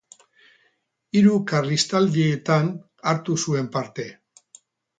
Hiru 1.19 1.35
karlistaldietan 1.51 2.73
hartu 3.13 3.39
zuen 3.47 3.71
parte. 3.79 4.11